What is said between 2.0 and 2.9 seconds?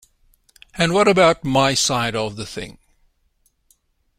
of the thing?